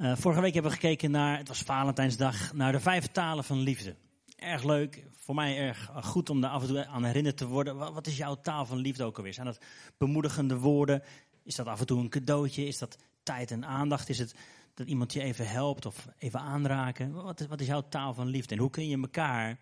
[0.00, 3.58] Uh, vorige week hebben we gekeken naar, het was Valentijnsdag, naar de vijf talen van
[3.58, 3.94] liefde.
[4.36, 7.76] Erg leuk, voor mij erg goed om daar af en toe aan herinnerd te worden.
[7.76, 9.34] Wat, wat is jouw taal van liefde ook alweer?
[9.34, 9.60] Zijn dat
[9.98, 11.02] bemoedigende woorden?
[11.42, 12.66] Is dat af en toe een cadeautje?
[12.66, 14.08] Is dat tijd en aandacht?
[14.08, 14.34] Is het
[14.74, 17.12] dat iemand je even helpt of even aanraken?
[17.12, 18.54] Wat is, wat is jouw taal van liefde?
[18.54, 19.58] En hoe kun je elkaar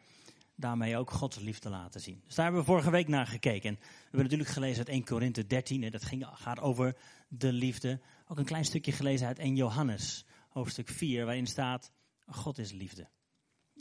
[0.54, 2.20] daarmee ook Gods liefde laten zien?
[2.26, 3.70] Dus daar hebben we vorige week naar gekeken.
[3.70, 5.82] En we hebben natuurlijk gelezen uit 1 Korinthe 13.
[5.82, 6.96] En dat ging, gaat over
[7.28, 8.00] de liefde.
[8.30, 11.92] Ook een klein stukje gelezen uit 1 Johannes, hoofdstuk 4, waarin staat:
[12.26, 13.08] God is liefde.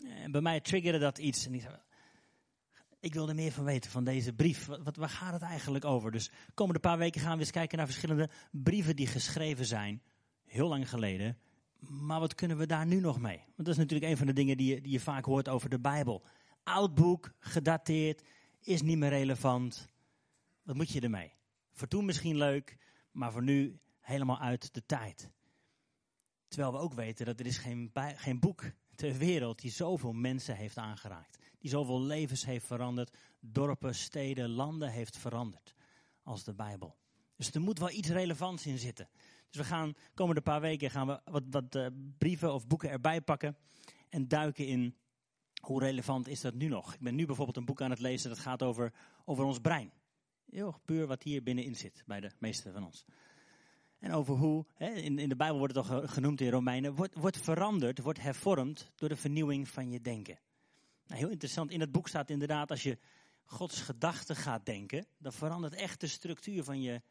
[0.04, 1.46] En bij mij triggerde dat iets.
[1.46, 1.82] En ik, zei,
[3.00, 4.66] ik wilde meer van weten van deze brief.
[4.66, 6.12] Wat, waar gaat het eigenlijk over?
[6.12, 10.02] Dus de komende paar weken gaan we eens kijken naar verschillende brieven die geschreven zijn.
[10.46, 11.38] Heel lang geleden.
[11.80, 13.38] Maar wat kunnen we daar nu nog mee?
[13.38, 15.70] Want dat is natuurlijk een van de dingen die je, die je vaak hoort over
[15.70, 16.24] de Bijbel.
[16.64, 18.24] Oud boek, gedateerd,
[18.62, 19.88] is niet meer relevant.
[20.64, 21.34] Wat moet je ermee?
[21.72, 22.78] Voor toen misschien leuk,
[23.12, 25.30] maar voor nu helemaal uit de tijd.
[26.48, 28.64] Terwijl we ook weten dat er is geen, geen boek
[28.96, 31.38] ter wereld die zoveel mensen heeft aangeraakt.
[31.60, 35.74] Die zoveel levens heeft veranderd, dorpen, steden, landen heeft veranderd
[36.24, 36.98] als de Bijbel.
[37.36, 39.10] Dus er moet wel iets relevants in zitten.
[39.50, 43.22] Dus we gaan komende paar weken gaan we wat, wat uh, brieven of boeken erbij
[43.22, 43.58] pakken
[44.10, 44.98] en duiken in
[45.62, 46.94] hoe relevant is dat nu nog.
[46.94, 48.94] Ik ben nu bijvoorbeeld een boek aan het lezen dat gaat over,
[49.26, 49.92] over ons brein.
[50.50, 53.06] Heel puur wat hier binnenin zit bij de meeste van ons.
[54.00, 57.38] En over hoe, in, in de Bijbel wordt het al genoemd in Romeinen, wordt, wordt
[57.38, 60.40] veranderd, wordt hervormd door de vernieuwing van je denken.
[61.08, 62.98] Nou, heel interessant, in het boek staat inderdaad, als je
[63.46, 67.02] Gods gedachten gaat denken, dan verandert echt de structuur van je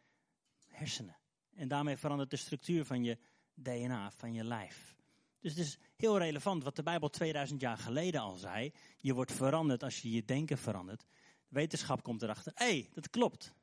[0.67, 1.17] hersenen.
[1.55, 3.19] En daarmee verandert de structuur van je
[3.55, 4.97] DNA, van je lijf.
[5.41, 8.73] Dus het is heel relevant wat de Bijbel 2000 jaar geleden al zei.
[8.97, 11.07] Je wordt veranderd als je je denken verandert.
[11.49, 12.53] Wetenschap komt erachter.
[12.55, 13.55] Hé, hey, dat klopt.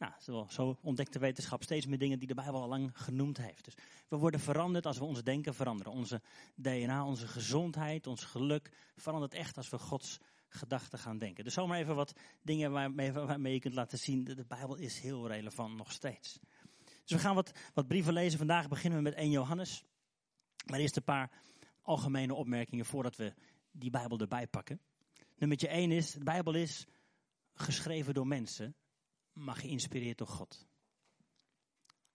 [0.00, 3.64] Nou, zo, ontdekt de wetenschap steeds meer dingen die de Bijbel al lang genoemd heeft.
[3.64, 3.74] Dus
[4.08, 5.92] we worden veranderd als we ons denken veranderen.
[5.92, 6.20] Onze
[6.54, 11.44] DNA, onze gezondheid, ons geluk verandert echt als we Gods gedachten gaan denken.
[11.44, 12.12] Dus zomaar even wat
[12.42, 14.24] dingen waarmee, waarmee je kunt laten zien.
[14.24, 16.38] De Bijbel is heel relevant nog steeds.
[16.84, 18.38] Dus we gaan wat, wat brieven lezen.
[18.38, 19.84] Vandaag beginnen we met 1 Johannes.
[20.66, 21.30] Maar eerst een paar
[21.82, 23.34] algemene opmerkingen voordat we
[23.70, 24.80] die Bijbel erbij pakken.
[25.38, 26.86] Nummer 1 is, de Bijbel is
[27.54, 28.74] geschreven door mensen
[29.32, 30.66] maar geïnspireerd door God.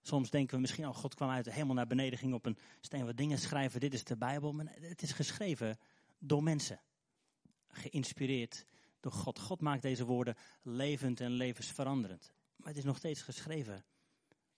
[0.02, 2.58] Soms denken we misschien, oh God kwam uit de hemel naar beneden, ging op een
[2.80, 4.52] steen wat dingen schrijven, dit is de Bijbel.
[4.52, 5.78] Maar het is geschreven
[6.18, 6.80] door mensen.
[7.68, 8.64] Geïnspireerd
[9.00, 9.38] door God.
[9.38, 12.32] God maakt deze woorden levend en levensveranderend.
[12.56, 13.84] Maar het is nog steeds geschreven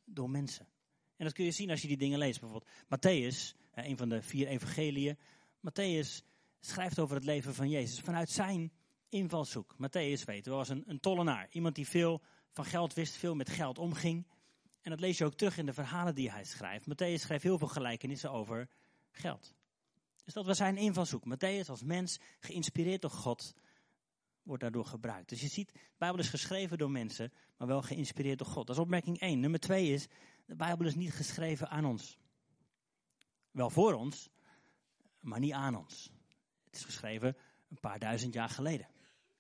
[0.05, 0.69] door mensen.
[1.17, 2.41] En dat kun je zien als je die dingen leest.
[2.41, 5.19] Bijvoorbeeld Matthäus, een van de vier evangeliën.
[5.61, 6.25] Matthäus
[6.61, 8.73] schrijft over het leven van Jezus vanuit zijn
[9.09, 9.75] invalshoek.
[9.75, 11.49] Matthäus, weten we, was een, een tollenaar.
[11.51, 12.23] Iemand die veel
[12.65, 14.27] van geld wist, veel met geld omging.
[14.83, 16.87] En dat lees je ook terug in de verhalen die hij schrijft.
[16.87, 18.69] Matthäus schrijft heel veel gelijkenissen over
[19.11, 19.55] geld.
[20.25, 21.25] Dus dat was zijn invalshoek.
[21.25, 23.55] Matthäus als mens, geïnspireerd door God,
[24.43, 25.29] wordt daardoor gebruikt.
[25.29, 28.67] Dus je ziet, de Bijbel is geschreven door mensen, maar wel geïnspireerd door God.
[28.67, 29.41] Dat is opmerking 1.
[29.41, 30.07] Nummer 2 is,
[30.47, 32.19] de Bijbel is niet geschreven aan ons.
[33.51, 34.29] Wel voor ons,
[35.21, 36.11] maar niet aan ons.
[36.65, 37.37] Het is geschreven
[37.71, 38.89] een paar duizend jaar geleden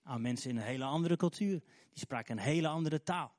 [0.08, 1.60] aan mensen in een hele andere cultuur.
[1.90, 3.32] Die spraken een hele andere taal.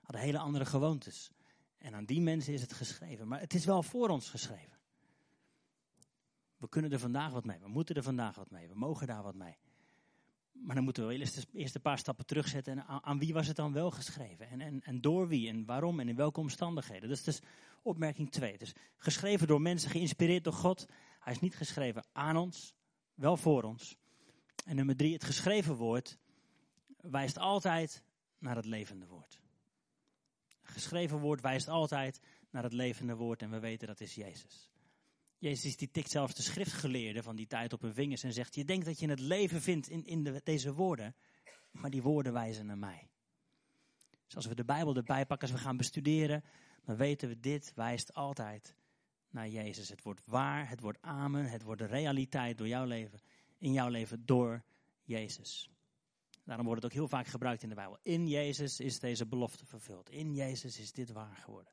[0.00, 1.30] Hadden hele andere gewoontes.
[1.78, 3.28] En aan die mensen is het geschreven.
[3.28, 4.78] Maar het is wel voor ons geschreven.
[6.56, 7.58] We kunnen er vandaag wat mee.
[7.58, 8.68] We moeten er vandaag wat mee.
[8.68, 9.56] We mogen daar wat mee.
[10.52, 12.72] Maar dan moeten we eerst, eerst een paar stappen terugzetten.
[12.72, 14.48] En aan, wie was het dan wel geschreven?
[14.48, 15.48] En, en, en door wie?
[15.48, 16.00] En waarom?
[16.00, 17.08] En in welke omstandigheden?
[17.08, 17.40] Dat is dus
[17.82, 18.58] opmerking 2.
[18.58, 20.86] Dus geschreven door mensen, geïnspireerd door God.
[21.18, 22.74] Hij is niet geschreven aan ons,
[23.14, 23.98] wel voor ons.
[24.70, 26.18] En nummer drie, het geschreven woord
[27.00, 28.02] wijst altijd
[28.38, 29.40] naar het levende woord.
[30.60, 32.20] Het geschreven woord wijst altijd
[32.50, 34.70] naar het levende woord en we weten dat is Jezus.
[35.38, 38.64] Jezus die tikt zelfs de schriftgeleerden van die tijd op hun vingers en zegt, je
[38.64, 41.14] denkt dat je het leven vindt in, in de, deze woorden,
[41.70, 43.08] maar die woorden wijzen naar mij.
[44.26, 46.44] Dus als we de Bijbel erbij pakken, als we gaan bestuderen,
[46.84, 48.76] dan weten we dit wijst altijd
[49.30, 49.88] naar Jezus.
[49.88, 53.20] Het wordt waar, het wordt amen, het wordt de realiteit door jouw leven
[53.60, 54.64] in jouw leven door
[55.02, 55.70] Jezus.
[56.44, 57.98] Daarom wordt het ook heel vaak gebruikt in de Bijbel.
[58.02, 60.10] In Jezus is deze belofte vervuld.
[60.10, 61.72] In Jezus is dit waar geworden.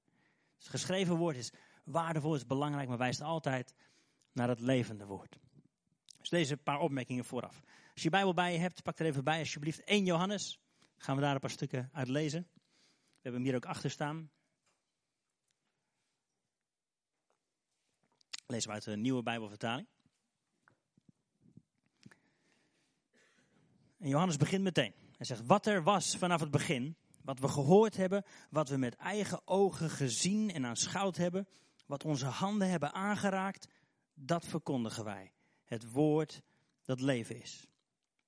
[0.55, 1.51] Dus het geschreven woord is
[1.83, 3.75] waardevol, is belangrijk, maar wijst altijd
[4.31, 5.39] naar het levende woord.
[6.19, 7.61] Dus deze paar opmerkingen vooraf.
[7.93, 10.59] Als je Bijbel bij je hebt, pak er even bij alsjeblieft 1 Johannes.
[10.97, 12.47] Gaan we daar een paar stukken uit lezen.
[12.51, 14.31] We hebben hem hier ook achter staan.
[18.47, 19.87] Lezen we uit de nieuwe Bijbelvertaling.
[23.97, 24.93] En Johannes begint meteen.
[25.17, 28.95] Hij zegt, wat er was vanaf het begin, wat we gehoord hebben, wat we met
[28.95, 31.47] eigen ogen gezien en aanschouwd hebben,
[31.85, 33.67] Wat onze handen hebben aangeraakt,
[34.13, 35.31] dat verkondigen wij.
[35.63, 36.41] Het woord
[36.83, 37.67] dat leven is.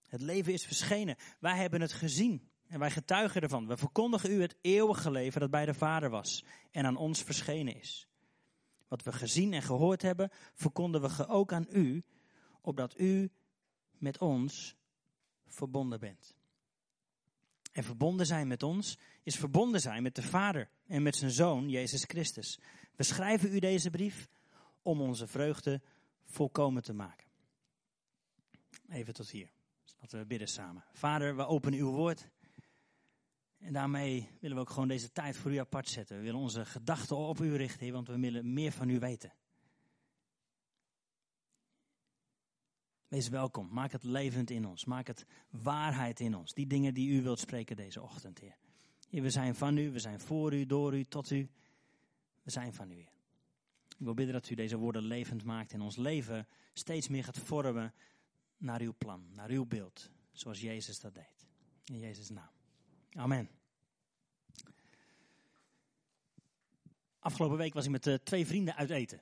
[0.07, 1.15] Het leven is verschenen.
[1.39, 3.67] Wij hebben het gezien en wij getuigen ervan.
[3.67, 7.75] We verkondigen u het eeuwige leven dat bij de Vader was en aan ons verschenen
[7.75, 8.07] is.
[8.87, 12.03] Wat we gezien en gehoord hebben, verkondigen we ook aan u,
[12.61, 13.31] opdat u
[13.97, 14.75] met ons
[15.49, 16.35] verbonden bent.
[17.71, 21.69] En verbonden zijn met ons is verbonden zijn met de Vader en met zijn Zoon,
[21.69, 22.59] Jezus Christus.
[22.95, 24.29] We schrijven u deze brief
[24.81, 25.81] om onze vreugde
[26.23, 27.27] volkomen te maken.
[28.89, 29.49] Even tot hier.
[29.99, 30.83] Laten we bidden samen.
[30.91, 32.29] Vader, we openen uw woord.
[33.57, 36.17] En daarmee willen we ook gewoon deze tijd voor u apart zetten.
[36.17, 39.33] We willen onze gedachten op u richten, want we willen meer van u weten.
[43.09, 43.69] Wees welkom.
[43.71, 44.85] Maak het levend in ons.
[44.85, 46.53] Maak het waarheid in ons.
[46.53, 48.57] Die dingen die u wilt spreken deze ochtend, Heer.
[49.09, 51.49] We zijn van u, we zijn voor u, door u, tot u.
[52.43, 53.11] We zijn van u, Heer.
[53.87, 57.37] Ik wil bidden dat u deze woorden levend maakt en ons leven steeds meer gaat
[57.37, 57.93] vormen
[58.57, 60.09] naar uw plan, naar uw beeld.
[60.31, 61.47] Zoals Jezus dat deed.
[61.85, 62.51] In Jezus' naam.
[63.11, 63.49] Amen.
[67.19, 69.21] Afgelopen week was ik met uh, twee vrienden uit eten.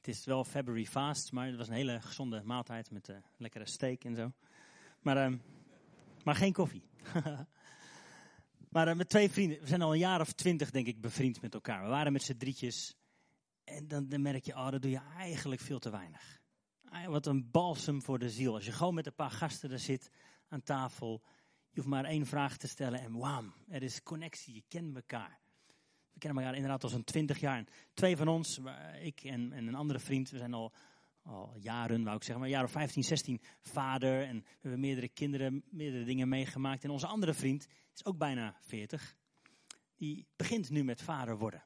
[0.00, 3.66] Het is wel February fast, maar het was een hele gezonde maaltijd met uh, lekkere
[3.66, 4.32] steak en zo.
[5.00, 5.38] Maar, uh,
[6.24, 6.82] maar geen koffie.
[8.74, 11.42] maar uh, met twee vrienden, we zijn al een jaar of twintig denk ik bevriend
[11.42, 11.82] met elkaar.
[11.82, 12.96] We waren met z'n drietjes
[13.64, 16.40] en dan, dan merk je, oh dat doe je eigenlijk veel te weinig.
[16.84, 18.54] Ah, wat een balsem voor de ziel.
[18.54, 20.10] Als je gewoon met een paar gasten er zit
[20.48, 21.22] aan tafel,
[21.70, 25.39] je hoeft maar één vraag te stellen en wam, er is connectie, je kent elkaar.
[26.20, 27.64] We kennen elkaar inderdaad al zo'n twintig jaar.
[27.94, 28.60] twee van ons,
[29.00, 30.72] ik en, en, een andere vriend, we zijn al,
[31.58, 34.22] jaren, wou ik zeggen, maar een jaar of 15, 16 vader.
[34.22, 36.84] En we hebben meerdere kinderen, meerdere dingen meegemaakt.
[36.84, 39.16] En onze andere vriend is ook bijna 40.
[39.96, 41.62] Die begint nu met vader worden.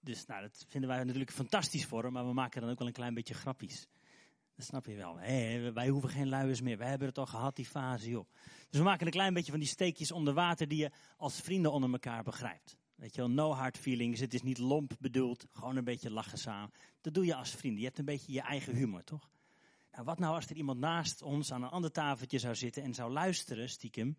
[0.00, 2.88] Dus nou, dat vinden wij natuurlijk fantastisch voor hem, maar we maken dan ook wel
[2.88, 3.88] een klein beetje grappies.
[4.54, 5.18] Dat snap je wel.
[5.18, 6.78] Hey, wij hoeven geen luiers meer.
[6.78, 8.26] Wij hebben het al gehad, die fase, joh.
[8.70, 11.72] Dus we maken een klein beetje van die steekjes onder water die je als vrienden
[11.72, 12.76] onder elkaar begrijpt.
[12.96, 14.20] Weet je wel, no hard feelings.
[14.20, 15.46] Het is niet lomp bedoeld.
[15.52, 16.70] Gewoon een beetje lachen samen.
[17.00, 17.80] Dat doe je als vrienden.
[17.80, 19.30] Je hebt een beetje je eigen humor, toch?
[19.92, 22.94] Nou, wat nou als er iemand naast ons aan een ander tafeltje zou zitten en
[22.94, 24.16] zou luisteren, stiekem.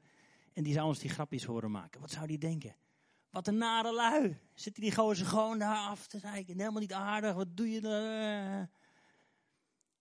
[0.54, 2.02] En die zou ons die grapjes horen maken.
[2.02, 2.76] Wat zou die denken?
[3.30, 4.40] Wat een nare lui.
[4.54, 6.58] Zitten die gozer gewoon daar af te zeiken.
[6.58, 7.34] Helemaal niet aardig.
[7.34, 8.70] Wat doe je daar?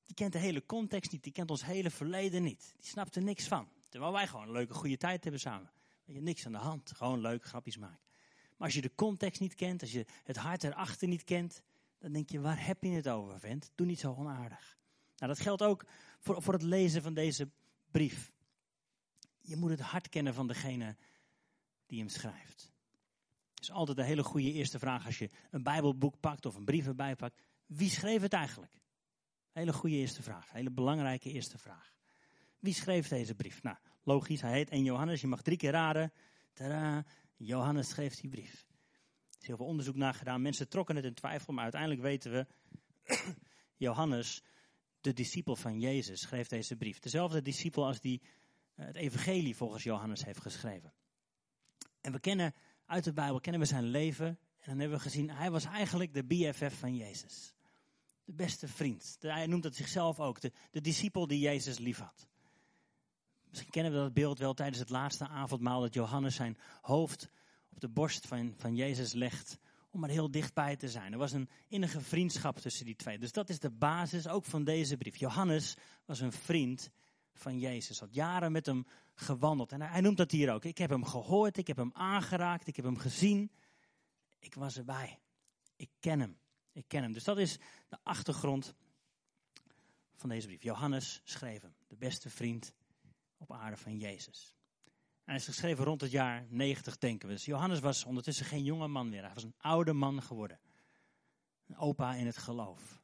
[0.06, 1.22] Die kent de hele context niet.
[1.22, 2.74] Die kent ons hele verleden niet.
[2.78, 3.68] Die snapt er niks van.
[3.88, 5.70] Terwijl wij gewoon een leuke, goede tijd hebben samen.
[6.04, 6.92] Weet je, niks aan de hand.
[6.92, 8.05] Gewoon leuk grapjes maken.
[8.56, 11.62] Maar als je de context niet kent, als je het hart erachter niet kent,
[11.98, 13.70] dan denk je, waar heb je het over, vent?
[13.74, 14.78] Doe niet zo onaardig.
[15.16, 15.84] Nou, dat geldt ook
[16.18, 17.48] voor, voor het lezen van deze
[17.90, 18.32] brief.
[19.40, 20.96] Je moet het hart kennen van degene
[21.86, 22.72] die hem schrijft.
[23.54, 26.64] Het is altijd een hele goede eerste vraag als je een Bijbelboek pakt of een
[26.64, 27.42] brief erbij pakt.
[27.66, 28.72] Wie schreef het eigenlijk?
[29.52, 30.52] Hele goede eerste vraag.
[30.52, 31.94] Hele belangrijke eerste vraag.
[32.58, 33.62] Wie schreef deze brief?
[33.62, 35.20] Nou, logisch, hij heet 1 Johannes.
[35.20, 36.12] Je mag drie keer raden.
[36.52, 37.04] Tadaa,
[37.36, 38.66] Johannes schreef die brief.
[39.30, 40.42] Er is heel veel onderzoek naar gedaan.
[40.42, 42.46] Mensen trokken het in twijfel, maar uiteindelijk weten we.
[43.86, 44.42] Johannes,
[45.00, 46.98] de discipel van Jezus, schreef deze brief.
[46.98, 48.22] Dezelfde discipel als die
[48.74, 50.92] eh, het evangelie volgens Johannes heeft geschreven.
[52.00, 52.54] En we kennen
[52.86, 54.26] uit de Bijbel, kennen we zijn leven.
[54.26, 57.54] En dan hebben we gezien, hij was eigenlijk de BFF van Jezus.
[58.24, 59.16] De beste vriend.
[59.20, 62.28] Hij noemt het zichzelf ook, de, de discipel die Jezus lief had.
[63.56, 67.28] Misschien kennen we dat beeld wel tijdens het laatste avondmaal dat Johannes zijn hoofd
[67.68, 69.58] op de borst van, van Jezus legt
[69.90, 71.12] om er heel dichtbij te zijn.
[71.12, 73.18] Er was een innige vriendschap tussen die twee.
[73.18, 75.16] Dus dat is de basis ook van deze brief.
[75.16, 76.90] Johannes was een vriend
[77.34, 79.72] van Jezus, had jaren met hem gewandeld.
[79.72, 80.64] En hij noemt dat hier ook.
[80.64, 83.50] Ik heb hem gehoord, ik heb hem aangeraakt, ik heb hem gezien.
[84.38, 85.18] Ik was erbij.
[85.76, 86.38] Ik ken hem.
[86.72, 87.12] Ik ken hem.
[87.12, 87.58] Dus dat is
[87.88, 88.74] de achtergrond
[90.16, 90.62] van deze brief.
[90.62, 92.72] Johannes schreef hem, de beste vriend
[93.48, 94.54] op aarde van Jezus.
[95.24, 97.34] hij is geschreven rond het jaar 90, denken we.
[97.34, 99.22] Dus Johannes was ondertussen geen jonge man meer.
[99.22, 100.58] Hij was een oude man geworden.
[101.66, 103.02] Een opa in het geloof.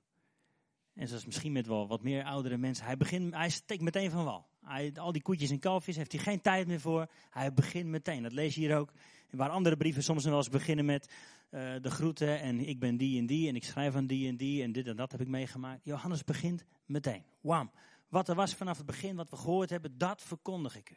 [0.95, 2.85] En zoals misschien met wel wat meer oudere mensen.
[2.85, 4.47] Hij, begint, hij steekt meteen van wal.
[4.61, 7.07] Hij, al die koetjes en kalfjes heeft hij geen tijd meer voor.
[7.31, 8.23] Hij begint meteen.
[8.23, 8.93] Dat lees je hier ook.
[9.31, 11.13] Waar andere brieven soms wel eens beginnen met
[11.51, 12.41] uh, de groeten.
[12.41, 13.49] En ik ben die en die.
[13.49, 14.63] En ik schrijf aan die en die.
[14.63, 15.85] En dit en dat heb ik meegemaakt.
[15.85, 17.25] Johannes begint meteen.
[17.41, 17.71] Wam.
[18.13, 20.97] Wat er was vanaf het begin, wat we gehoord hebben, dat verkondig ik u.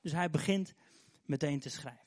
[0.00, 0.74] Dus hij begint
[1.24, 2.06] meteen te schrijven.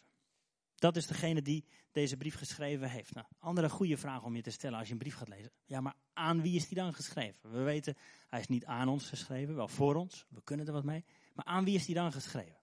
[0.75, 3.13] Dat is degene die deze brief geschreven heeft.
[3.13, 5.51] Nou, andere goede vraag om je te stellen als je een brief gaat lezen.
[5.65, 7.51] Ja, maar aan wie is die dan geschreven?
[7.51, 7.95] We weten,
[8.27, 10.25] hij is niet aan ons geschreven, wel voor ons.
[10.29, 11.05] We kunnen er wat mee.
[11.33, 12.57] Maar aan wie is die dan geschreven?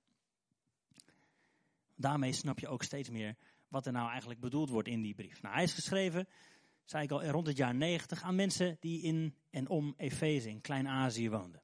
[1.96, 3.36] Daarmee snap je ook steeds meer
[3.68, 5.42] wat er nou eigenlijk bedoeld wordt in die brief.
[5.42, 6.28] Nou, hij is geschreven
[6.84, 10.60] zei ik al, rond het jaar 90 aan mensen die in en om Efeze in
[10.60, 11.63] Klein-Azië woonden.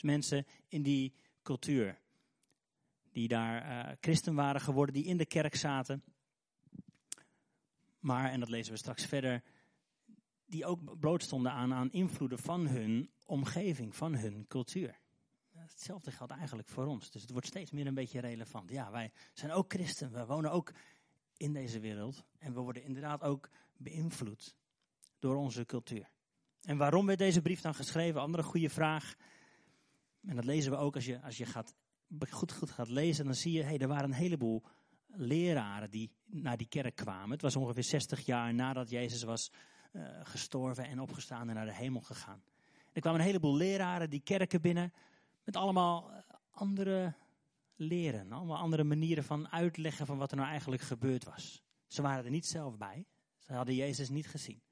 [0.00, 1.98] Dus mensen in die cultuur,
[3.12, 6.02] die daar uh, christen waren geworden, die in de kerk zaten.
[7.98, 9.42] Maar, en dat lezen we straks verder,
[10.46, 14.98] die ook blootstonden aan, aan invloeden van hun omgeving, van hun cultuur.
[15.50, 17.10] Hetzelfde geldt eigenlijk voor ons.
[17.10, 18.70] Dus het wordt steeds meer een beetje relevant.
[18.70, 20.12] Ja, wij zijn ook christen.
[20.12, 20.72] We wonen ook
[21.36, 22.24] in deze wereld.
[22.38, 24.56] En we worden inderdaad ook beïnvloed
[25.18, 26.10] door onze cultuur.
[26.62, 28.20] En waarom werd deze brief dan geschreven?
[28.20, 29.16] Andere goede vraag.
[30.26, 31.74] En dat lezen we ook als je, als je gaat,
[32.30, 33.24] goed, goed gaat lezen.
[33.24, 34.62] Dan zie je, hey, er waren een heleboel
[35.06, 37.30] leraren die naar die kerk kwamen.
[37.30, 39.52] Het was ongeveer 60 jaar nadat Jezus was
[39.92, 42.42] uh, gestorven en opgestaan en naar de hemel gegaan.
[42.92, 44.92] Er kwamen een heleboel leraren die kerken binnen
[45.44, 46.18] met allemaal eh,
[46.50, 47.14] andere
[47.74, 51.62] leren, allemaal andere manieren van uitleggen van wat er nou eigenlijk gebeurd was.
[51.86, 53.06] Ze waren er niet zelf bij,
[53.38, 54.62] ze hadden Jezus niet gezien.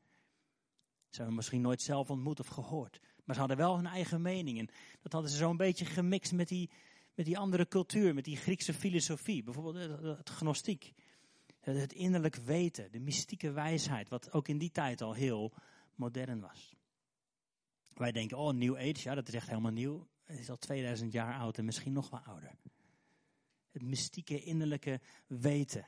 [1.09, 3.00] Ze hebben hem misschien nooit zelf ontmoet of gehoord.
[3.28, 4.58] Maar ze hadden wel hun eigen mening.
[4.58, 4.68] En
[5.02, 6.70] dat hadden ze zo'n beetje gemixt met die,
[7.14, 9.42] met die andere cultuur, met die Griekse filosofie.
[9.42, 10.92] Bijvoorbeeld het gnostiek.
[11.61, 15.52] Het innerlijk weten, de mystieke wijsheid, wat ook in die tijd al heel
[15.94, 16.75] modern was.
[17.94, 20.08] Wij denken, oh, New Age, ja, dat is echt helemaal nieuw.
[20.25, 22.56] Het is al 2000 jaar oud en misschien nog wel ouder.
[23.70, 25.87] Het mystieke innerlijke weten.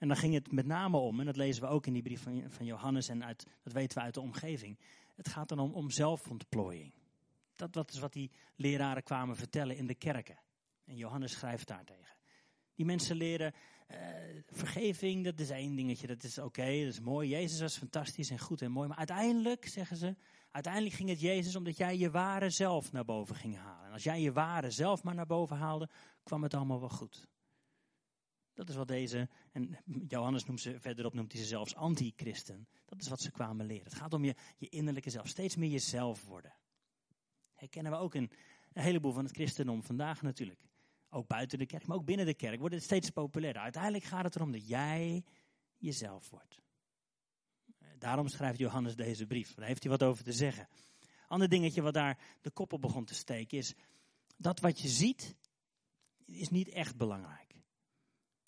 [0.00, 2.22] En dan ging het met name om, en dat lezen we ook in die brief
[2.22, 4.78] van, van Johannes en uit, dat weten we uit de omgeving.
[5.14, 6.94] Het gaat dan om, om zelfontplooiing.
[7.54, 10.38] Dat, is wat die leraren kwamen vertellen in de kerken.
[10.84, 12.16] En Johannes schrijft daartegen.
[12.74, 13.52] Die mensen leren
[13.90, 13.96] uh,
[14.46, 17.28] vergeving, dat is één dingetje, dat is oké, dat is mooi.
[17.28, 18.88] Jezus was fantastisch en goed en mooi.
[18.88, 20.16] Maar uiteindelijk, zeggen ze,
[20.50, 23.86] uiteindelijk ging het Jezus omdat jij je ware zelf naar boven ging halen.
[23.86, 25.88] En als jij je ware zelf maar naar boven haalde,
[26.22, 27.28] kwam het allemaal wel goed.
[28.54, 29.78] Dat is wat deze, en
[30.08, 32.68] Johannes noemt ze, verderop noemt hij ze zelfs anti-christen.
[32.84, 33.84] Dat is wat ze kwamen leren.
[33.84, 36.54] Het gaat om je, je innerlijke zelf, steeds meer jezelf worden.
[37.54, 38.30] Herkennen we ook een
[38.72, 40.60] heleboel van het christendom vandaag natuurlijk.
[41.08, 43.62] Ook buiten de kerk, maar ook binnen de kerk wordt het steeds populairder.
[43.62, 45.24] Uiteindelijk gaat het erom dat jij
[45.76, 46.60] jezelf wordt.
[47.98, 49.54] Daarom schrijft Johannes deze brief.
[49.54, 50.68] Daar heeft hij wat over te zeggen.
[51.26, 53.74] Ander dingetje wat daar de kop op begon te steken is
[54.36, 55.36] dat wat je ziet
[56.26, 57.49] is niet echt belangrijk.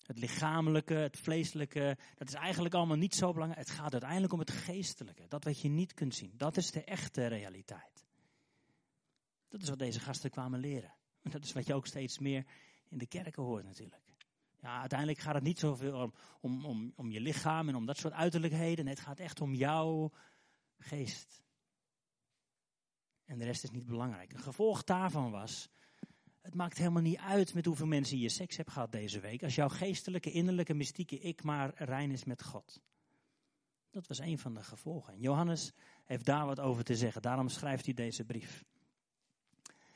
[0.03, 3.67] Het lichamelijke, het vleeselijke, dat is eigenlijk allemaal niet zo belangrijk.
[3.67, 6.33] Het gaat uiteindelijk om het geestelijke, dat wat je niet kunt zien.
[6.37, 8.05] Dat is de echte realiteit.
[9.49, 10.93] Dat is wat deze gasten kwamen leren.
[11.21, 12.45] En dat is wat je ook steeds meer
[12.89, 14.01] in de kerken hoort natuurlijk.
[14.61, 17.97] Ja, uiteindelijk gaat het niet zoveel om, om, om, om je lichaam en om dat
[17.97, 18.87] soort uiterlijkheden.
[18.87, 20.11] Het gaat echt om jouw
[20.77, 21.43] geest.
[23.25, 24.33] En de rest is niet belangrijk.
[24.33, 25.69] Een gevolg daarvan was
[26.43, 29.43] het maakt helemaal niet uit met hoeveel mensen je seks hebt gehad deze week.
[29.43, 32.81] Als jouw geestelijke, innerlijke, mystieke ik maar rein is met God.
[33.91, 35.19] Dat was een van de gevolgen.
[35.19, 35.71] Johannes
[36.03, 37.21] heeft daar wat over te zeggen.
[37.21, 38.63] Daarom schrijft hij deze brief.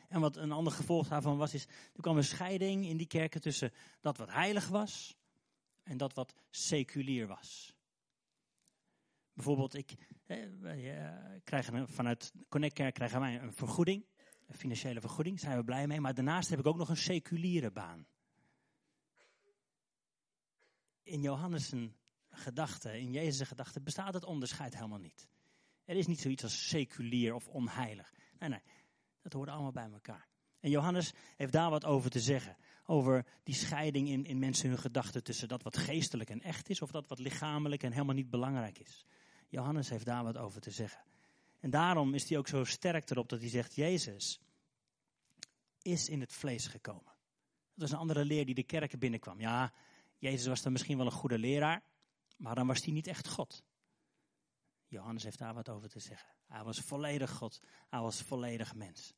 [0.08, 3.42] En wat een ander gevolg daarvan was, is er kwam een scheiding in die kerken
[3.42, 5.18] tussen dat wat heilig was
[5.84, 7.76] en dat wat seculier was.
[9.34, 9.94] Bijvoorbeeld, ik,
[10.26, 14.06] eh, eh, krijgen vanuit Connect Kerk krijgen wij een vergoeding
[14.48, 16.02] een financiële vergoeding, zijn we blij mee.
[16.02, 18.08] Maar daarnaast heb ik ook nog een seculiere baan.
[21.04, 21.74] In Johannes'
[22.30, 25.28] gedachte, in Jezus' gedachte, bestaat het onderscheid helemaal niet.
[25.86, 28.14] Er is niet zoiets als seculier of onheilig.
[28.40, 28.62] Nee, nee,
[29.22, 30.28] dat hoort allemaal bij elkaar.
[30.60, 32.58] En Johannes heeft daar wat over te zeggen.
[32.86, 36.82] Over die scheiding in, in mensen hun gedachten tussen dat wat geestelijk en echt is,
[36.82, 39.06] of dat wat lichamelijk en helemaal niet belangrijk is.
[39.50, 41.02] Johannes heeft daar wat over te zeggen.
[41.60, 44.40] En daarom is hij ook zo sterk erop dat hij zegt, Jezus
[45.82, 47.14] is in het vlees gekomen.
[47.74, 49.40] Dat is een andere leer die de kerken binnenkwam.
[49.40, 49.74] Ja,
[50.18, 51.84] Jezus was dan misschien wel een goede leraar,
[52.38, 53.64] maar dan was hij niet echt God.
[54.88, 56.30] Johannes heeft daar wat over te zeggen.
[56.48, 59.14] Hij was volledig God, hij was volledig mens.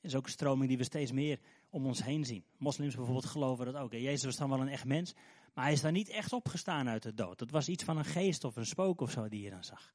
[0.00, 2.44] Dat is ook een stroming die we steeds meer om ons heen zien.
[2.56, 3.92] Moslims bijvoorbeeld geloven dat ook.
[3.92, 5.14] Jezus was dan wel een echt mens,
[5.54, 7.38] maar hij is dan niet echt opgestaan uit de dood.
[7.38, 9.94] Dat was iets van een geest of een spook of zo die je dan zag.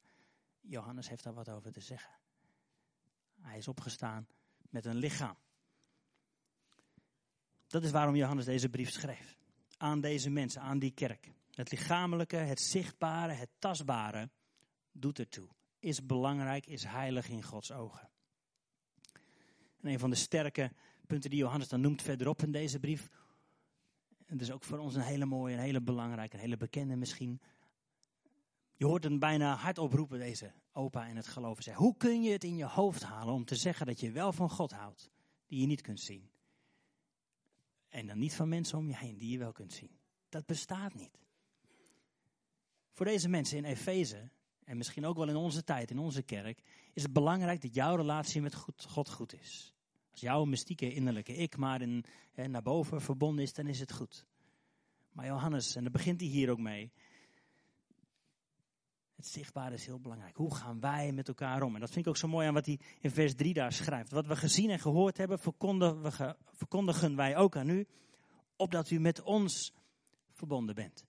[0.66, 2.12] Johannes heeft daar wat over te zeggen.
[3.40, 4.26] Hij is opgestaan
[4.70, 5.36] met een lichaam.
[7.66, 9.38] Dat is waarom Johannes deze brief schreef.
[9.76, 11.32] Aan deze mensen, aan die kerk.
[11.50, 14.30] Het lichamelijke, het zichtbare, het tastbare
[14.92, 15.48] doet ertoe.
[15.78, 18.10] Is belangrijk, is heilig in Gods ogen.
[19.80, 20.72] En een van de sterke
[21.06, 23.10] punten die Johannes dan noemt verderop in deze brief.
[24.26, 26.96] En dat is ook voor ons een hele mooie, een hele belangrijke, een hele bekende
[26.96, 27.40] misschien.
[28.76, 31.62] Je hoort hem bijna hard oproepen, deze opa in het geloven.
[31.62, 34.32] Zeggen, hoe kun je het in je hoofd halen om te zeggen dat je wel
[34.32, 35.10] van God houdt,
[35.46, 36.30] die je niet kunt zien?
[37.88, 39.98] En dan niet van mensen om je heen, die je wel kunt zien.
[40.28, 41.18] Dat bestaat niet.
[42.92, 44.30] Voor deze mensen in Efeze,
[44.64, 46.62] en misschien ook wel in onze tijd, in onze kerk,
[46.92, 48.54] is het belangrijk dat jouw relatie met
[48.88, 49.74] God goed is.
[50.10, 53.92] Als jouw mystieke innerlijke ik maar in, hè, naar boven verbonden is, dan is het
[53.92, 54.26] goed.
[55.12, 56.92] Maar Johannes, en daar begint hij hier ook mee,
[59.24, 60.36] het zichtbare is heel belangrijk.
[60.36, 61.74] Hoe gaan wij met elkaar om?
[61.74, 64.10] En dat vind ik ook zo mooi aan wat hij in vers 3 daar schrijft.
[64.10, 67.86] Wat we gezien en gehoord hebben, verkondigen, verkondigen wij ook aan u,
[68.56, 69.74] opdat u met ons
[70.30, 71.04] verbonden bent.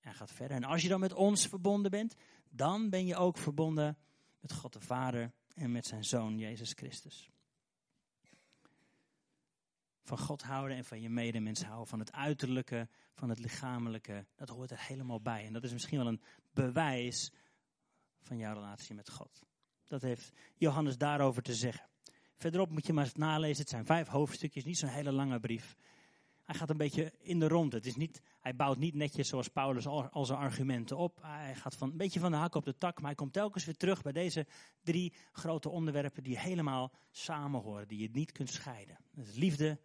[0.00, 0.56] En gaat verder.
[0.56, 2.14] En als je dan met ons verbonden bent,
[2.50, 3.96] dan ben je ook verbonden
[4.40, 7.30] met God de Vader en met zijn Zoon Jezus Christus.
[10.06, 14.48] Van God houden en van je medemens houden, van het uiterlijke, van het lichamelijke, dat
[14.48, 15.46] hoort er helemaal bij.
[15.46, 16.22] En dat is misschien wel een
[16.52, 17.32] bewijs
[18.20, 19.42] van jouw relatie met God.
[19.84, 21.88] Dat heeft Johannes daarover te zeggen.
[22.36, 23.60] Verderop moet je maar eens nalezen.
[23.60, 25.76] Het zijn vijf hoofdstukjes, niet zo'n hele lange brief.
[26.44, 27.72] Hij gaat een beetje in de rond.
[27.72, 31.18] Het is niet, hij bouwt niet netjes zoals Paulus al, zijn argumenten op.
[31.22, 33.64] Hij gaat van, een beetje van de hak op de tak, maar hij komt telkens
[33.64, 34.46] weer terug bij deze
[34.82, 38.98] drie grote onderwerpen die helemaal samenhoren, die je niet kunt scheiden.
[39.10, 39.78] Dat is liefde,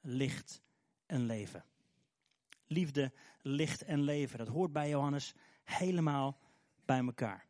[0.00, 0.62] licht
[1.06, 1.64] en leven.
[2.66, 6.38] Liefde, licht en leven, dat hoort bij Johannes helemaal
[6.84, 7.46] bij elkaar.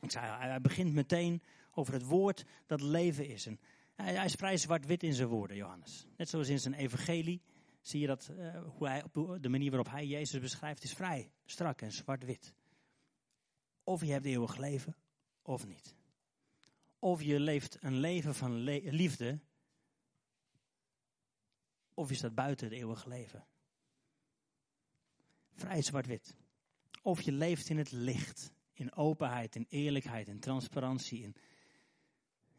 [0.00, 3.46] Ik zei, hij begint meteen over het woord dat leven is.
[3.46, 3.60] En
[3.94, 6.06] hij, hij is vrij zwart-wit in zijn woorden, Johannes.
[6.16, 7.42] Net zoals in zijn evangelie
[7.80, 9.04] zie je dat uh, hoe hij,
[9.40, 12.54] de manier waarop hij Jezus beschrijft is vrij strak en zwart-wit.
[13.84, 14.96] Of je hebt eeuwig leven
[15.42, 15.94] of niet.
[16.98, 18.54] Of je leeft een leven van
[18.90, 19.40] liefde,
[21.94, 23.46] of je staat buiten het eeuwige leven.
[25.52, 26.34] Vrij zwart-wit.
[27.02, 31.36] Of je leeft in het licht, in openheid, in eerlijkheid, in transparantie, in,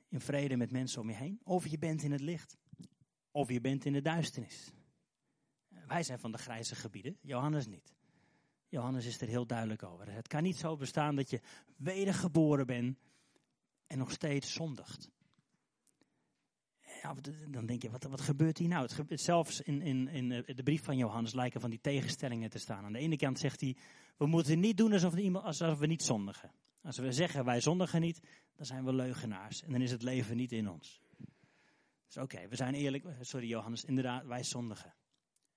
[0.10, 1.40] in vrede met mensen om je heen.
[1.44, 2.58] Of je bent in het licht,
[3.32, 4.72] of je bent in de duisternis.
[5.88, 7.94] Wij zijn van de grijze gebieden, Johannes niet.
[8.68, 10.12] Johannes is er heel duidelijk over.
[10.12, 11.42] Het kan niet zo bestaan dat je
[11.76, 12.98] wedergeboren bent
[13.88, 15.10] en nog steeds zondigt.
[17.48, 18.90] Dan denk je, wat, wat gebeurt hier nou?
[19.08, 22.86] Het zelfs in, in, in de brief van Johannes lijken van die tegenstellingen te staan.
[22.86, 23.76] Aan de ene kant zegt hij,
[24.18, 26.52] we moeten niet doen alsof, alsof we niet zondigen.
[26.84, 28.22] Als we zeggen wij zondigen niet,
[28.56, 29.64] dan zijn we leugenaars.
[29.64, 31.02] En dan is het leven niet in ons.
[32.06, 33.06] Dus oké, we zijn eerlijk.
[33.22, 34.94] Sorry Johannes, inderdaad, wij zondigen.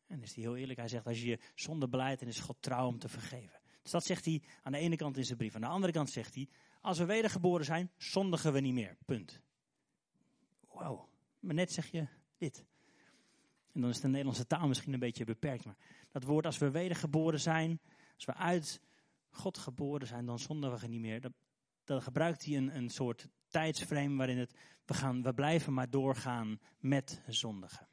[0.06, 0.78] En is hij heel eerlijk.
[0.78, 3.60] Hij zegt, als je je zonde beleidt, dan is God trouw om te vergeven.
[3.82, 5.54] Dus dat zegt hij aan de ene kant in zijn brief.
[5.54, 6.48] Aan de andere kant zegt hij,
[6.80, 8.96] als we wedergeboren zijn, zondigen we niet meer.
[9.04, 9.40] Punt.
[10.68, 11.12] Wow.
[11.44, 12.06] Maar net zeg je
[12.38, 12.64] dit.
[13.72, 15.64] En dan is de Nederlandse taal misschien een beetje beperkt.
[15.64, 15.76] Maar
[16.10, 17.80] dat woord, als we wedergeboren zijn,
[18.14, 18.80] als we uit
[19.30, 21.30] God geboren zijn, dan zondigen we niet meer.
[21.84, 24.54] Dan gebruikt hij een, een soort tijdsframe waarin het,
[24.84, 27.88] we, gaan, we blijven maar doorgaan met zondigen.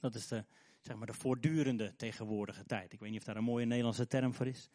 [0.00, 0.44] Dat is de,
[0.80, 2.92] zeg maar de voortdurende tegenwoordige tijd.
[2.92, 4.68] Ik weet niet of daar een mooie Nederlandse term voor is.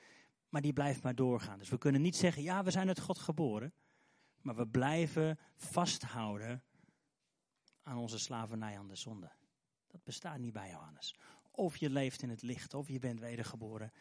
[0.50, 1.60] Maar die blijft maar doorgaan.
[1.60, 3.74] Dus we kunnen niet zeggen, ja, we zijn uit God geboren.
[4.42, 6.64] Maar we blijven vasthouden
[7.88, 9.32] aan onze slavernij aan de zonde.
[9.88, 11.16] Dat bestaat niet bij Johannes.
[11.52, 13.92] Of je leeft in het licht, of je bent wedergeboren.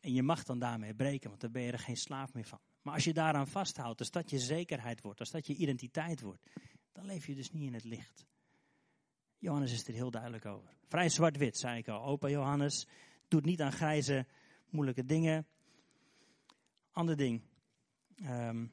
[0.00, 2.60] En je mag dan daarmee breken, want dan ben je er geen slaaf meer van.
[2.82, 6.46] Maar als je daaraan vasthoudt, als dat je zekerheid wordt, als dat je identiteit wordt,
[6.92, 8.26] dan leef je dus niet in het licht.
[9.38, 10.76] Johannes is er heel duidelijk over.
[10.88, 12.04] Vrij zwart-wit, zei ik al.
[12.04, 12.86] Opa Johannes
[13.28, 14.26] doet niet aan grijze,
[14.68, 15.46] moeilijke dingen.
[16.90, 17.42] Ander ding.
[18.22, 18.72] Um,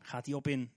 [0.00, 0.72] gaat hij op in,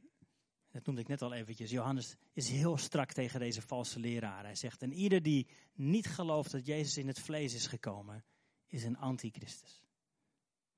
[0.71, 1.69] dat noemde ik net al eventjes.
[1.71, 4.43] Johannes is heel strak tegen deze valse leraar.
[4.43, 8.23] Hij zegt, en ieder die niet gelooft dat Jezus in het vlees is gekomen,
[8.67, 9.81] is een antichristus.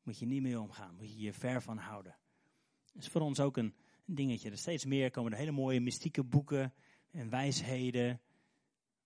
[0.04, 2.16] Moet je niet mee omgaan, moet je je ver van houden.
[2.94, 3.76] Dat is voor ons ook een,
[4.06, 4.50] dingetje.
[4.50, 6.74] Er steeds meer komen er hele mooie mystieke boeken
[7.12, 8.22] en wijsheden.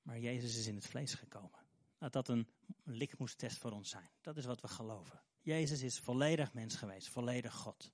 [0.02, 1.66] Maar Jezus is in het vlees gekomen.
[1.98, 2.48] Laat dat een
[2.84, 4.10] likmoestest voor ons zijn.
[4.22, 5.22] Dat is wat we geloven.
[5.42, 7.92] Jezus is volledig mens geweest, volledig God.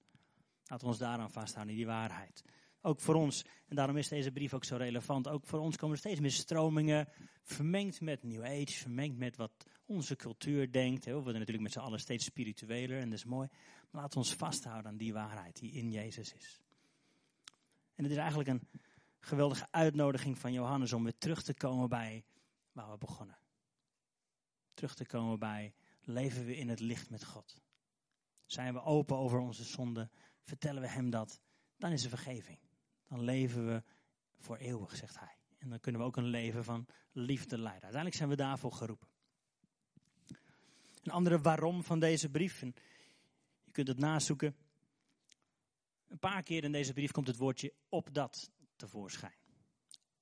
[0.63, 2.43] Laten we ons daaraan vasthouden, die waarheid.
[2.85, 5.95] Ook voor ons, en daarom is deze brief ook zo relevant, ook voor ons komen
[5.95, 7.07] er steeds meer stromingen,
[7.43, 9.51] vermengd met New Age, vermengd met wat
[9.85, 11.05] onze cultuur denkt.
[11.05, 13.47] We worden natuurlijk met z'n allen steeds spiritueler en dat is mooi.
[13.91, 16.61] Maar laten we ons vasthouden aan die waarheid die in Jezus is.
[17.95, 18.67] En het is eigenlijk een
[19.19, 22.25] geweldige uitnodiging van Johannes om weer terug te komen bij
[22.71, 23.37] waar we begonnen.
[24.73, 27.61] Terug te komen bij leven we in het licht met God.
[28.45, 31.39] Zijn we open over onze zonden, vertellen we Hem dat,
[31.77, 32.59] dan is er vergeving.
[33.07, 33.83] Dan leven we
[34.37, 35.37] voor eeuwig, zegt Hij.
[35.57, 37.83] En dan kunnen we ook een leven van liefde leiden.
[37.83, 39.07] Uiteindelijk zijn we daarvoor geroepen.
[41.03, 42.59] Een andere waarom van deze brief,
[43.63, 44.55] je kunt het nazoeken.
[46.07, 49.37] Een paar keer in deze brief komt het woordje opdat tevoorschijn.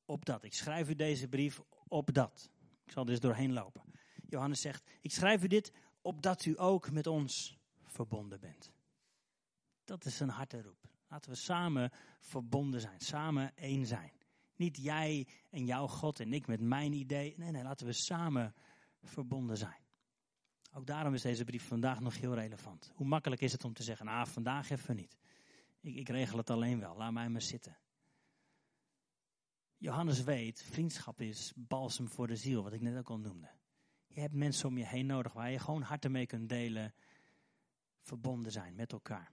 [0.06, 0.44] Opdat.
[0.44, 2.50] Ik schrijf u deze brief opdat.
[2.86, 3.82] Ik zal dus doorheen lopen.
[4.28, 8.72] Johannes zegt, ik schrijf u dit opdat u ook met ons verbonden bent.
[9.86, 10.89] Dat is een harteroep.
[11.12, 14.12] Laten we samen verbonden zijn, samen één zijn.
[14.56, 17.34] Niet jij en jouw God en ik met mijn idee.
[17.38, 18.54] Nee, nee, laten we samen
[19.02, 19.82] verbonden zijn.
[20.74, 22.91] Ook daarom is deze brief vandaag nog heel relevant.
[22.95, 25.17] Hoe makkelijk is het om te zeggen, nou vandaag even niet.
[25.80, 27.78] Ik, ik regel het alleen wel, laat mij maar zitten.
[29.78, 33.50] Johannes weet, vriendschap is balsem voor de ziel, wat ik net ook al noemde.
[34.08, 36.93] Je hebt mensen om je heen nodig waar je gewoon harten mee kunt delen,
[38.02, 39.32] verbonden zijn met elkaar.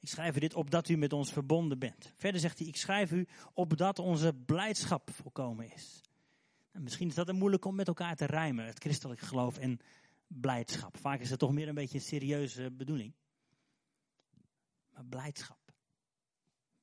[0.00, 2.12] Ik schrijf u dit opdat u met ons verbonden bent.
[2.16, 6.00] Verder zegt hij, ik schrijf u opdat onze blijdschap volkomen is.
[6.70, 9.80] En misschien is dat moeilijk om met elkaar te rijmen, het christelijk geloof en
[10.26, 10.96] blijdschap.
[10.96, 13.14] Vaak is het toch meer een beetje een serieuze bedoeling.
[14.92, 15.58] Maar blijdschap.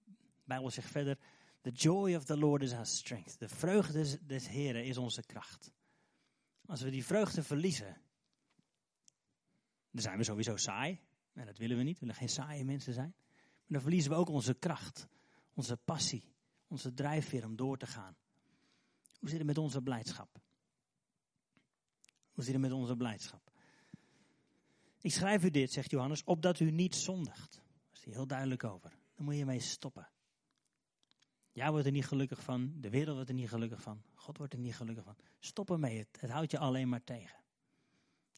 [0.04, 1.18] De Bijbel zegt verder,
[1.62, 3.40] the joy of the Lord is our strength.
[3.40, 5.72] De vreugde des, des Heren is onze kracht.
[6.66, 8.02] Als we die vreugde verliezen,
[9.92, 11.00] dan zijn we sowieso saai.
[11.36, 13.14] En dat willen we niet, we willen geen saaie mensen zijn.
[13.16, 15.08] Maar dan verliezen we ook onze kracht,
[15.54, 16.34] onze passie,
[16.68, 18.16] onze drijfveer om door te gaan.
[19.20, 20.42] Hoe zit het met onze blijdschap?
[22.32, 23.52] Hoe zit het met onze blijdschap?
[25.02, 27.54] Ik schrijf u dit, zegt Johannes, opdat u niet zondigt.
[27.54, 28.98] Daar is hij heel duidelijk over.
[29.16, 30.10] Dan moet je mee stoppen.
[31.52, 34.54] Jij wordt er niet gelukkig van, de wereld wordt er niet gelukkig van, God wordt
[34.54, 35.16] er niet gelukkig van.
[35.40, 37.45] Stop ermee, het, het houdt je alleen maar tegen.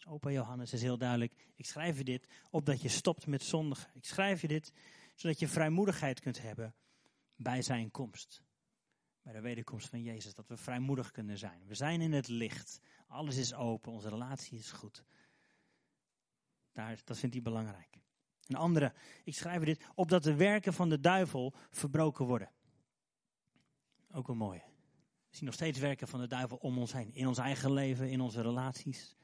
[0.09, 1.33] Opa Johannes is heel duidelijk.
[1.55, 3.91] Ik schrijf je dit opdat je stopt met zondigen.
[3.93, 4.73] Ik schrijf je dit
[5.15, 6.75] zodat je vrijmoedigheid kunt hebben
[7.35, 8.43] bij zijn komst.
[9.21, 10.33] Bij de wederkomst van Jezus.
[10.33, 11.65] Dat we vrijmoedig kunnen zijn.
[11.65, 12.79] We zijn in het licht.
[13.07, 13.91] Alles is open.
[13.91, 15.03] Onze relatie is goed.
[16.71, 17.99] Daar, dat vindt hij belangrijk.
[18.47, 18.93] Een andere.
[19.23, 22.51] Ik schrijf dit opdat de werken van de duivel verbroken worden.
[24.11, 24.63] Ook een mooie.
[25.29, 27.13] We zien nog steeds werken van de duivel om ons heen.
[27.13, 29.17] In ons eigen leven, in onze relaties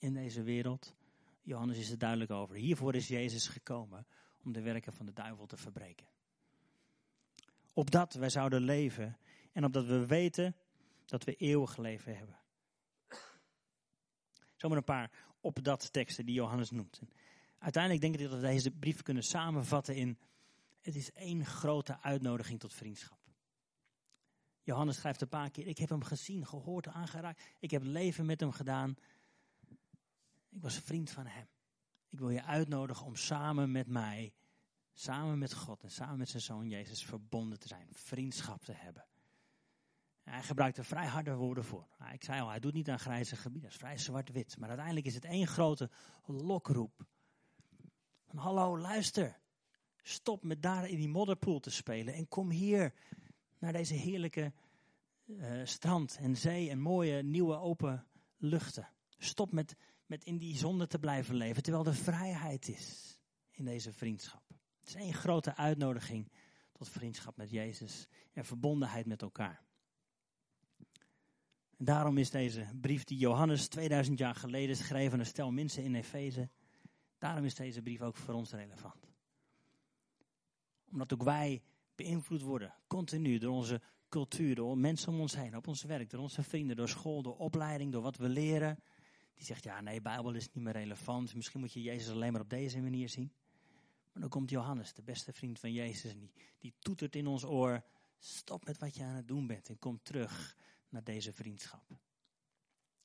[0.00, 0.94] in deze wereld.
[1.42, 2.56] Johannes is er duidelijk over.
[2.56, 4.06] Hiervoor is Jezus gekomen
[4.42, 6.06] om de werken van de duivel te verbreken.
[7.72, 9.16] Opdat wij zouden leven
[9.52, 10.56] en opdat we weten
[11.04, 12.38] dat we eeuwig leven hebben.
[14.56, 15.10] Zomaar een paar
[15.40, 17.00] opdat teksten die Johannes noemt.
[17.58, 20.18] Uiteindelijk denk ik dat we deze brief kunnen samenvatten in
[20.80, 23.18] het is één grote uitnodiging tot vriendschap.
[24.62, 27.42] Johannes schrijft een paar keer, ik heb hem gezien, gehoord, aangeraakt.
[27.58, 28.96] Ik heb leven met hem gedaan.
[30.50, 31.48] Ik was vriend van hem.
[32.08, 34.34] Ik wil je uitnodigen om samen met mij,
[34.92, 37.88] samen met God en samen met zijn zoon Jezus verbonden te zijn.
[37.92, 39.06] Vriendschap te hebben.
[40.22, 41.88] hij gebruikt er vrij harde woorden voor.
[42.12, 44.58] Ik zei al, hij doet niet aan grijze gebieden, dat is vrij zwart-wit.
[44.58, 45.90] Maar uiteindelijk is het één grote
[46.26, 47.06] lokroep.
[48.26, 49.38] Van, hallo, luister.
[50.02, 52.94] Stop met daar in die modderpoel te spelen en kom hier
[53.58, 54.52] naar deze heerlijke
[55.24, 58.88] uh, strand en zee en mooie nieuwe open luchten.
[59.18, 59.76] Stop met
[60.10, 63.18] met in die zonde te blijven leven, terwijl er vrijheid is
[63.50, 64.42] in deze vriendschap.
[64.80, 66.32] Het is één grote uitnodiging
[66.72, 69.62] tot vriendschap met Jezus en verbondenheid met elkaar.
[71.76, 75.82] En daarom is deze brief die Johannes 2000 jaar geleden schreef aan een stel mensen
[75.82, 76.50] in Efeze,
[77.18, 79.12] daarom is deze brief ook voor ons relevant.
[80.90, 81.62] Omdat ook wij
[81.94, 86.20] beïnvloed worden, continu door onze cultuur, door mensen om ons heen, op ons werk, door
[86.20, 88.78] onze vrienden, door school, door opleiding, door wat we leren,
[89.40, 91.34] die zegt, ja nee, Bijbel is niet meer relevant.
[91.34, 93.32] Misschien moet je Jezus alleen maar op deze manier zien.
[94.12, 97.44] Maar dan komt Johannes, de beste vriend van Jezus, en die, die toetert in ons
[97.44, 97.82] oor.
[98.18, 100.56] Stop met wat je aan het doen bent en kom terug
[100.88, 101.98] naar deze vriendschap.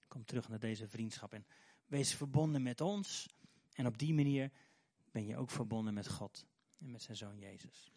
[0.07, 1.45] Kom terug naar deze vriendschap en
[1.85, 3.29] wees verbonden met ons.
[3.73, 4.51] En op die manier
[5.11, 6.45] ben je ook verbonden met God
[6.77, 7.91] en met zijn zoon Jezus.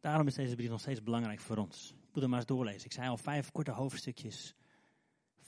[0.00, 1.90] Daarom is deze brief nog steeds belangrijk voor ons.
[1.90, 2.84] Ik moet hem maar eens doorlezen.
[2.84, 4.54] Ik zei al vijf korte hoofdstukjes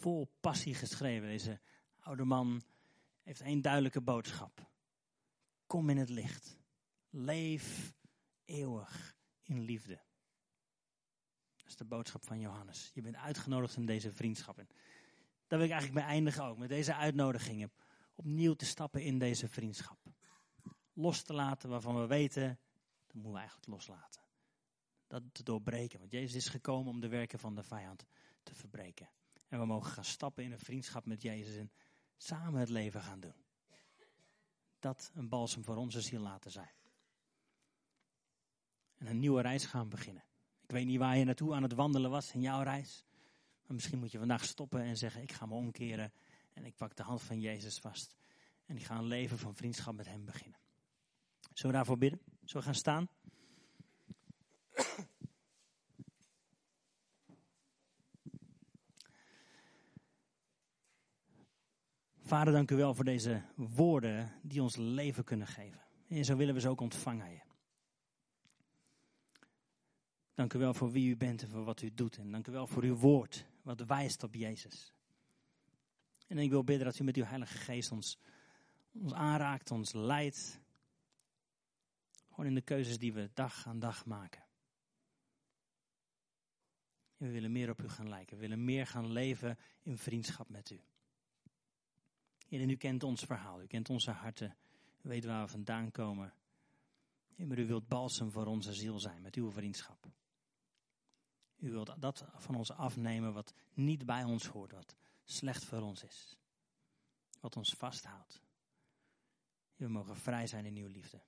[0.01, 1.29] vol passie geschreven.
[1.29, 1.61] Deze
[1.99, 2.63] oude man
[3.23, 4.71] heeft één duidelijke boodschap.
[5.67, 6.59] Kom in het licht.
[7.11, 7.95] Leef
[8.45, 10.03] eeuwig in liefde.
[11.57, 12.91] Dat is de boodschap van Johannes.
[12.95, 14.59] Je bent uitgenodigd in deze vriendschap.
[14.59, 14.69] En
[15.47, 16.59] daar wil ik eigenlijk mee eindigen ook.
[16.59, 17.73] Met deze uitnodigingen.
[18.15, 19.99] Opnieuw te stappen in deze vriendschap.
[20.93, 22.59] Los te laten waarvan we weten,
[23.07, 24.23] dat moeten we eigenlijk loslaten.
[25.07, 25.99] Dat te doorbreken.
[25.99, 28.07] Want Jezus is gekomen om de werken van de vijand
[28.43, 29.11] te verbreken.
[29.51, 31.73] En we mogen gaan stappen in een vriendschap met Jezus en
[32.17, 33.35] samen het leven gaan doen.
[34.79, 36.71] Dat een balsem voor onze ziel laten zijn.
[38.97, 40.25] En een nieuwe reis gaan beginnen.
[40.63, 43.05] Ik weet niet waar je naartoe aan het wandelen was in jouw reis.
[43.67, 46.13] Maar misschien moet je vandaag stoppen en zeggen: Ik ga me omkeren.
[46.53, 48.17] En ik pak de hand van Jezus vast.
[48.67, 50.59] En ik ga een leven van vriendschap met Hem beginnen.
[51.41, 52.21] Zullen we daarvoor bidden?
[52.45, 53.09] Zullen we gaan staan?
[62.31, 65.81] Vader, dank u wel voor deze woorden die ons leven kunnen geven.
[66.09, 67.45] En zo willen we ze ook ontvangen, Heer.
[70.35, 72.17] Dank u wel voor wie u bent en voor wat u doet.
[72.19, 74.95] En dank u wel voor uw woord, wat wijst op Jezus.
[76.27, 78.19] En ik wil bidden dat u met uw Heilige Geest ons,
[78.93, 80.61] ons aanraakt, ons leidt.
[82.29, 84.43] Gewoon in de keuzes die we dag aan dag maken.
[87.17, 88.37] En we willen meer op u gaan lijken.
[88.37, 90.81] We willen meer gaan leven in vriendschap met u.
[92.51, 93.63] Heer, en u kent ons verhaal.
[93.63, 94.57] U kent onze harten.
[95.03, 96.35] U weet waar we vandaan komen.
[97.37, 100.11] Maar u wilt balsem voor onze ziel zijn met uw vriendschap.
[101.57, 106.05] U wilt dat van ons afnemen wat niet bij ons hoort, wat slecht voor ons
[106.05, 106.37] is.
[107.41, 108.41] Wat ons vasthoudt.
[109.77, 111.23] We mogen vrij zijn in uw liefde.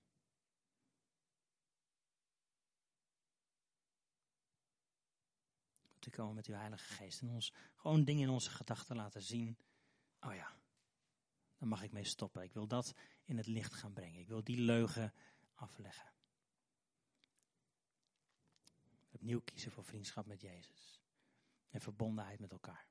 [5.99, 9.57] Te komen met uw Heilige Geest en ons gewoon dingen in onze gedachten laten zien.
[10.21, 10.62] Oh ja,
[11.63, 12.43] dan mag ik mee stoppen.
[12.43, 12.95] Ik wil dat
[13.25, 14.21] in het licht gaan brengen.
[14.21, 15.15] Ik wil die leugen
[15.55, 16.13] afleggen.
[19.11, 21.03] Opnieuw kiezen voor vriendschap met Jezus.
[21.69, 22.89] En verbondenheid met elkaar.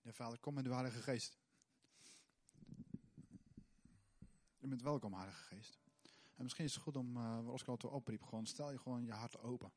[0.00, 1.38] Ja, Vader, kom met uw Heilige Geest.
[4.58, 5.80] U bent welkom, Heilige Geest.
[6.34, 9.04] En misschien is het goed om, uh, waar Oscar al opriep, gewoon stel je gewoon
[9.04, 9.72] je hart open.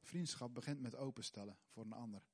[0.00, 2.33] Vriendschap begint met openstellen voor een ander.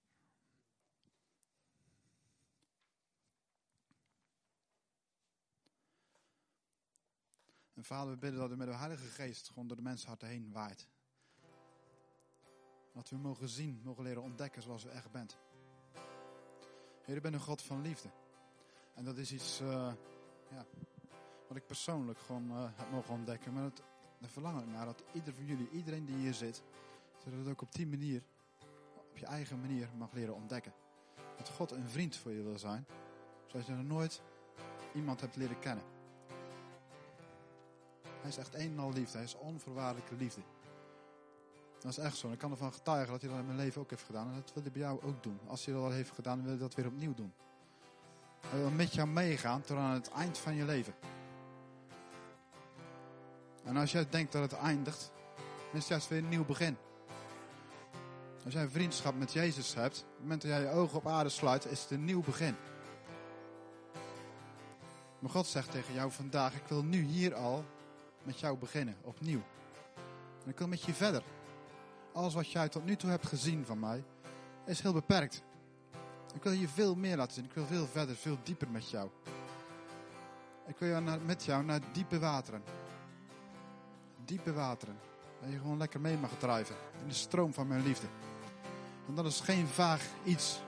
[7.81, 10.53] En vader, we bidden dat u met uw Heilige Geest gewoon door de mensenharten heen
[10.53, 10.88] waait.
[12.93, 15.38] Dat we mogen zien, mogen leren ontdekken zoals u echt bent.
[17.05, 18.09] Heer, u bent een God van liefde.
[18.95, 19.93] En dat is iets uh,
[20.51, 20.66] ja,
[21.49, 23.53] wat ik persoonlijk gewoon uh, heb mogen ontdekken.
[23.53, 23.83] Maar dat,
[24.19, 26.62] daar verlang ik naar dat ieder van jullie, iedereen die hier zit,
[27.25, 28.23] zodat het ook op die manier,
[29.11, 30.73] op je eigen manier mag leren ontdekken.
[31.37, 32.87] Dat God een vriend voor je wil zijn,
[33.47, 34.23] zoals je nog nooit
[34.95, 35.85] iemand hebt leren kennen.
[38.20, 39.16] Hij is echt een liefde.
[39.16, 40.40] Hij is onvoorwaardelijke liefde.
[41.80, 42.30] Dat is echt zo.
[42.30, 44.28] Ik kan ervan getuigen dat hij dat in mijn leven ook heeft gedaan.
[44.28, 45.40] En dat wil hij bij jou ook doen.
[45.46, 47.33] Als hij dat al heeft gedaan, wil hij dat weer opnieuw doen.
[48.46, 50.94] Hij wil met jou meegaan tot aan het eind van je leven.
[53.64, 56.76] En als jij denkt dat het eindigt, dan is het juist weer een nieuw begin.
[58.44, 61.06] Als jij een vriendschap met Jezus hebt, op het moment dat jij je ogen op
[61.06, 62.56] aarde sluit, is het een nieuw begin.
[65.18, 67.64] Maar God zegt tegen jou vandaag, ik wil nu hier al
[68.22, 69.42] met jou beginnen, opnieuw.
[70.44, 71.22] En ik wil met je verder.
[72.12, 74.04] Alles wat jij tot nu toe hebt gezien van mij,
[74.66, 75.42] is heel beperkt.
[76.35, 77.44] Ik wil je veel meer laten zien.
[77.44, 79.09] Ik wil veel verder, veel dieper met jou.
[80.66, 82.62] Ik wil naar, met jou naar diepe wateren.
[84.24, 84.98] Diepe wateren.
[85.40, 86.76] Dat je gewoon lekker mee mag drijven.
[87.02, 88.06] In de stroom van mijn liefde.
[89.04, 90.61] Want dat is geen vaag iets.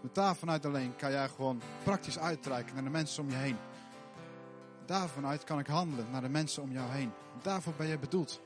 [0.00, 3.56] Met daarvanuit alleen kan jij gewoon praktisch uitreiken naar de mensen om je heen.
[4.88, 7.12] Daarvanuit kan ik handelen naar de mensen om jou heen.
[7.42, 8.40] Daarvoor ben je bedoeld.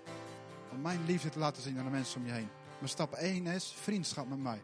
[0.70, 2.48] Om mijn liefde te laten zien aan de mensen om je heen.
[2.78, 4.62] Maar stap 1 is vriendschap met mij.